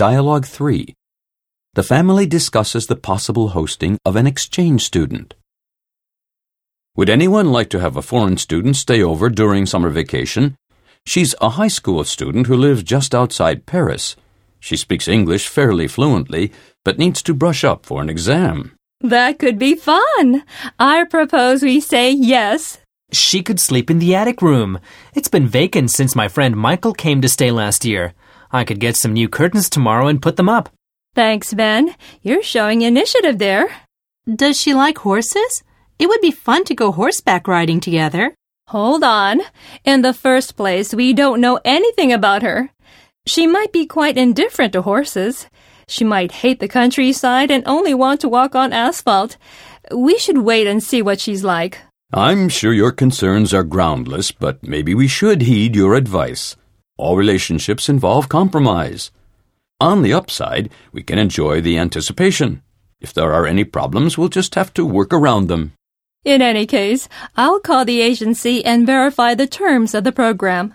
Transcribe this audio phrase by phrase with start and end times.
[0.00, 0.94] Dialogue 3.
[1.74, 5.34] The family discusses the possible hosting of an exchange student.
[6.96, 10.56] Would anyone like to have a foreign student stay over during summer vacation?
[11.04, 14.16] She's a high school student who lives just outside Paris.
[14.58, 16.50] She speaks English fairly fluently,
[16.82, 18.72] but needs to brush up for an exam.
[19.02, 20.44] That could be fun.
[20.78, 22.78] I propose we say yes.
[23.12, 24.80] She could sleep in the attic room.
[25.14, 28.14] It's been vacant since my friend Michael came to stay last year.
[28.52, 30.68] I could get some new curtains tomorrow and put them up.
[31.14, 31.94] Thanks, Ben.
[32.22, 33.68] You're showing initiative there.
[34.26, 35.62] Does she like horses?
[35.98, 38.34] It would be fun to go horseback riding together.
[38.68, 39.40] Hold on.
[39.84, 42.70] In the first place, we don't know anything about her.
[43.26, 45.46] She might be quite indifferent to horses.
[45.88, 49.36] She might hate the countryside and only want to walk on asphalt.
[49.94, 51.78] We should wait and see what she's like.
[52.12, 56.56] I'm sure your concerns are groundless, but maybe we should heed your advice.
[57.00, 59.10] All relationships involve compromise.
[59.80, 62.60] On the upside, we can enjoy the anticipation.
[63.00, 65.72] If there are any problems, we'll just have to work around them.
[66.26, 70.74] In any case, I'll call the agency and verify the terms of the program.